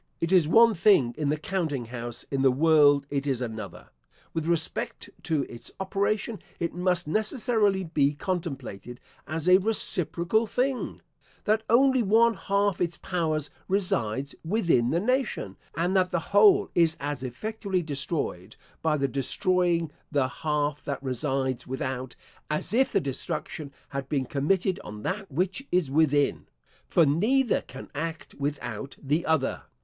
It 0.19 0.31
is 0.31 0.47
one 0.47 0.73
thing 0.73 1.13
in 1.15 1.29
the 1.29 1.37
counting 1.37 1.85
house, 1.85 2.23
in 2.31 2.41
the 2.41 2.49
world 2.51 3.05
it 3.11 3.27
is 3.27 3.39
another. 3.39 3.89
With 4.33 4.47
respect 4.47 5.11
to 5.21 5.43
its 5.43 5.71
operation 5.79 6.39
it 6.59 6.73
must 6.73 7.05
necessarily 7.05 7.83
be 7.83 8.15
contemplated 8.15 8.99
as 9.27 9.47
a 9.47 9.59
reciprocal 9.59 10.47
thing; 10.47 11.03
that 11.43 11.61
only 11.69 12.01
one 12.01 12.33
half 12.33 12.81
its 12.81 12.97
powers 12.97 13.51
resides 13.67 14.33
within 14.43 14.89
the 14.89 14.99
nation, 14.99 15.55
and 15.75 15.95
that 15.95 16.09
the 16.09 16.19
whole 16.33 16.71
is 16.73 16.97
as 16.99 17.21
effectually 17.21 17.83
destroyed 17.83 18.55
by 18.81 18.97
the 18.97 19.07
destroying 19.07 19.91
the 20.11 20.27
half 20.27 20.83
that 20.83 21.03
resides 21.03 21.67
without, 21.67 22.15
as 22.49 22.73
if 22.73 22.91
the 22.91 22.99
destruction 22.99 23.71
had 23.89 24.09
been 24.09 24.25
committed 24.25 24.79
on 24.83 25.03
that 25.03 25.31
which 25.31 25.67
is 25.71 25.91
within; 25.91 26.47
for 26.87 27.05
neither 27.05 27.61
can 27.61 27.91
act 27.93 28.33
without 28.33 28.95
the 28.99 29.23
other. 29.27 29.61